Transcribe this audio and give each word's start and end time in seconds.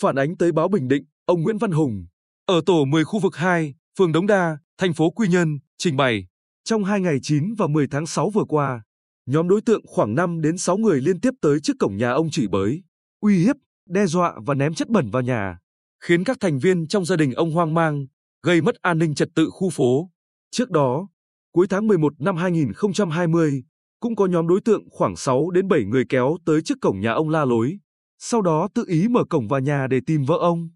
phản 0.00 0.16
ánh 0.16 0.36
tới 0.36 0.52
báo 0.52 0.68
Bình 0.68 0.88
Định, 0.88 1.04
ông 1.24 1.42
Nguyễn 1.42 1.58
Văn 1.58 1.70
Hùng, 1.70 2.06
ở 2.46 2.60
tổ 2.66 2.84
10 2.84 3.04
khu 3.04 3.18
vực 3.18 3.36
2, 3.36 3.74
phường 3.98 4.12
Đống 4.12 4.26
Đa, 4.26 4.58
thành 4.78 4.94
phố 4.94 5.10
Quy 5.10 5.28
Nhơn, 5.28 5.58
trình 5.78 5.96
bày. 5.96 6.26
Trong 6.64 6.84
hai 6.84 7.00
ngày 7.00 7.18
9 7.22 7.54
và 7.54 7.66
10 7.66 7.86
tháng 7.90 8.06
6 8.06 8.30
vừa 8.30 8.44
qua, 8.44 8.82
nhóm 9.26 9.48
đối 9.48 9.60
tượng 9.60 9.82
khoảng 9.86 10.14
5 10.14 10.40
đến 10.40 10.58
6 10.58 10.76
người 10.76 11.00
liên 11.00 11.20
tiếp 11.20 11.30
tới 11.40 11.60
trước 11.60 11.76
cổng 11.78 11.96
nhà 11.96 12.10
ông 12.10 12.30
chửi 12.30 12.48
bới, 12.48 12.82
uy 13.20 13.38
hiếp, 13.38 13.56
đe 13.88 14.06
dọa 14.06 14.34
và 14.46 14.54
ném 14.54 14.74
chất 14.74 14.88
bẩn 14.88 15.10
vào 15.10 15.22
nhà, 15.22 15.58
khiến 16.04 16.24
các 16.24 16.36
thành 16.40 16.58
viên 16.58 16.88
trong 16.88 17.04
gia 17.04 17.16
đình 17.16 17.32
ông 17.32 17.52
hoang 17.52 17.74
mang, 17.74 18.06
gây 18.42 18.60
mất 18.60 18.74
an 18.82 18.98
ninh 18.98 19.14
trật 19.14 19.28
tự 19.34 19.50
khu 19.50 19.70
phố. 19.70 20.10
Trước 20.50 20.70
đó, 20.70 21.08
cuối 21.52 21.66
tháng 21.70 21.86
11 21.86 22.12
năm 22.20 22.36
2020, 22.36 23.64
cũng 24.00 24.16
có 24.16 24.26
nhóm 24.26 24.48
đối 24.48 24.60
tượng 24.60 24.90
khoảng 24.90 25.16
6 25.16 25.50
đến 25.50 25.68
7 25.68 25.84
người 25.84 26.04
kéo 26.08 26.36
tới 26.46 26.62
trước 26.62 26.78
cổng 26.80 27.00
nhà 27.00 27.12
ông 27.12 27.28
la 27.28 27.44
lối, 27.44 27.78
sau 28.18 28.42
đó 28.42 28.68
tự 28.74 28.84
ý 28.88 29.08
mở 29.08 29.24
cổng 29.24 29.48
vào 29.48 29.60
nhà 29.60 29.86
để 29.86 30.00
tìm 30.06 30.24
vợ 30.24 30.36
ông. 30.40 30.68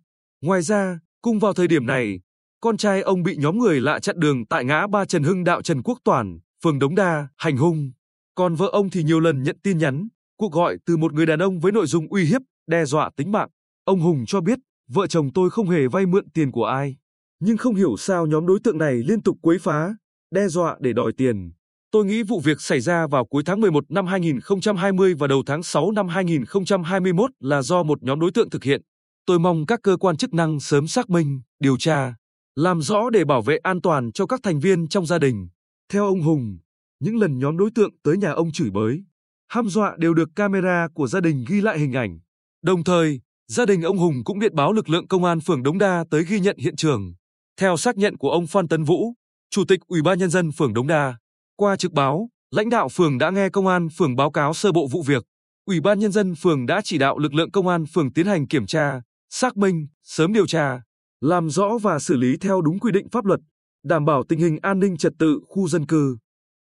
Ngoài 0.43 0.62
ra, 0.62 0.98
cùng 1.23 1.39
vào 1.39 1.53
thời 1.53 1.69
điểm 1.69 1.87
này, 1.87 2.21
con 2.61 2.77
trai 2.77 3.03
ông 3.03 3.23
bị 3.23 3.37
nhóm 3.37 3.59
người 3.59 3.81
lạ 3.81 3.98
chặn 3.98 4.21
đường 4.21 4.47
tại 4.47 4.65
ngã 4.65 4.87
ba 4.87 5.05
Trần 5.05 5.23
Hưng 5.23 5.45
Đạo 5.45 5.62
Trần 5.62 5.83
Quốc 5.83 5.98
Toàn, 6.05 6.39
phường 6.65 6.79
Đống 6.79 6.95
Đa, 6.95 7.29
hành 7.37 7.57
hung. 7.57 7.93
Còn 8.34 8.55
vợ 8.55 8.69
ông 8.73 8.91
thì 8.91 9.03
nhiều 9.03 9.21
lần 9.21 9.43
nhận 9.43 9.57
tin 9.62 9.79
nhắn, 9.79 10.09
cuộc 10.37 10.53
gọi 10.53 10.79
từ 10.87 10.97
một 10.97 11.12
người 11.12 11.27
đàn 11.27 11.39
ông 11.39 11.61
với 11.61 11.73
nội 11.73 11.87
dung 11.87 12.09
uy 12.09 12.25
hiếp, 12.25 12.43
đe 12.67 12.84
dọa 12.84 13.11
tính 13.17 13.33
mạng. 13.33 13.48
Ông 13.84 14.01
Hùng 14.01 14.25
cho 14.27 14.41
biết, 14.41 14.59
vợ 14.89 15.07
chồng 15.07 15.33
tôi 15.34 15.51
không 15.51 15.69
hề 15.69 15.89
vay 15.89 16.07
mượn 16.07 16.31
tiền 16.31 16.51
của 16.53 16.65
ai. 16.65 16.97
Nhưng 17.41 17.57
không 17.57 17.75
hiểu 17.75 17.97
sao 17.97 18.27
nhóm 18.27 18.47
đối 18.47 18.59
tượng 18.65 18.79
này 18.79 18.95
liên 18.95 19.23
tục 19.23 19.37
quấy 19.43 19.59
phá, 19.59 19.95
đe 20.31 20.48
dọa 20.48 20.77
để 20.81 20.93
đòi 20.93 21.12
tiền. 21.17 21.53
Tôi 21.93 22.05
nghĩ 22.05 22.23
vụ 22.23 22.41
việc 22.41 22.61
xảy 22.61 22.81
ra 22.81 23.06
vào 23.06 23.25
cuối 23.25 23.42
tháng 23.47 23.61
11 23.61 23.84
năm 23.91 24.06
2020 24.06 25.14
và 25.14 25.27
đầu 25.27 25.42
tháng 25.47 25.62
6 25.62 25.91
năm 25.91 26.09
2021 26.09 27.31
là 27.41 27.62
do 27.62 27.83
một 27.83 28.03
nhóm 28.03 28.20
đối 28.20 28.31
tượng 28.31 28.51
thực 28.51 28.64
hiện. 28.64 28.83
Tôi 29.27 29.39
mong 29.39 29.67
các 29.67 29.81
cơ 29.83 29.97
quan 29.97 30.17
chức 30.17 30.34
năng 30.34 30.61
sớm 30.61 30.87
xác 30.87 31.11
minh, 31.11 31.41
điều 31.61 31.77
tra, 31.77 32.14
làm 32.56 32.83
rõ 32.83 33.11
để 33.11 33.25
bảo 33.25 33.42
vệ 33.42 33.56
an 33.56 33.81
toàn 33.81 34.12
cho 34.12 34.27
các 34.27 34.41
thành 34.42 34.61
viên 34.61 34.89
trong 34.89 35.06
gia 35.06 35.19
đình. 35.19 35.48
Theo 35.92 36.06
ông 36.06 36.20
Hùng, 36.20 36.59
những 37.01 37.17
lần 37.17 37.39
nhóm 37.39 37.56
đối 37.56 37.70
tượng 37.75 37.91
tới 38.03 38.17
nhà 38.17 38.31
ông 38.31 38.53
chửi 38.53 38.70
bới, 38.70 39.05
hăm 39.48 39.69
dọa 39.69 39.95
đều 39.98 40.14
được 40.14 40.29
camera 40.36 40.89
của 40.95 41.07
gia 41.07 41.20
đình 41.20 41.45
ghi 41.48 41.61
lại 41.61 41.79
hình 41.79 41.92
ảnh. 41.92 42.19
Đồng 42.62 42.84
thời, 42.84 43.20
gia 43.48 43.67
đình 43.67 43.83
ông 43.83 43.98
Hùng 43.98 44.25
cũng 44.25 44.41
điện 44.41 44.55
báo 44.55 44.73
lực 44.73 44.89
lượng 44.89 45.09
công 45.09 45.25
an 45.25 45.41
phường 45.41 45.62
Đống 45.62 45.79
Đa 45.79 46.05
tới 46.11 46.25
ghi 46.25 46.41
nhận 46.41 46.57
hiện 46.59 46.77
trường. 46.77 47.14
Theo 47.61 47.77
xác 47.77 47.97
nhận 47.97 48.17
của 48.17 48.31
ông 48.31 48.47
Phan 48.47 48.69
Tấn 48.69 48.84
Vũ, 48.84 49.14
Chủ 49.51 49.64
tịch 49.69 49.81
Ủy 49.86 50.03
ban 50.03 50.19
nhân 50.19 50.31
dân 50.31 50.53
phường 50.53 50.75
Đống 50.75 50.86
Đa, 50.86 51.14
qua 51.61 51.77
trực 51.77 51.92
báo, 51.92 52.28
lãnh 52.50 52.70
đạo 52.70 52.89
phường 52.89 53.19
đã 53.19 53.30
nghe 53.30 53.48
công 53.48 53.66
an 53.66 53.89
phường 53.89 54.16
báo 54.16 54.30
cáo 54.30 54.55
sơ 54.55 54.72
bộ 54.72 54.86
vụ 54.86 55.03
việc. 55.03 55.25
Ủy 55.67 55.80
ban 55.80 55.98
nhân 55.98 56.12
dân 56.12 56.34
phường 56.34 56.67
đã 56.67 56.80
chỉ 56.84 56.98
đạo 56.98 57.19
lực 57.19 57.34
lượng 57.34 57.50
công 57.50 57.69
an 57.69 57.84
phường 57.86 58.12
tiến 58.12 58.27
hành 58.27 58.47
kiểm 58.47 58.67
tra, 58.67 59.00
xác 59.30 59.56
minh, 59.56 59.86
sớm 60.02 60.33
điều 60.33 60.47
tra, 60.47 60.83
làm 61.20 61.50
rõ 61.50 61.78
và 61.83 61.98
xử 61.98 62.17
lý 62.17 62.36
theo 62.41 62.61
đúng 62.61 62.78
quy 62.78 62.92
định 62.92 63.08
pháp 63.12 63.25
luật, 63.25 63.41
đảm 63.84 64.05
bảo 64.05 64.22
tình 64.28 64.39
hình 64.39 64.58
an 64.62 64.80
ninh 64.80 64.97
trật 64.97 65.12
tự 65.19 65.41
khu 65.48 65.69
dân 65.69 65.86
cư. 65.86 66.17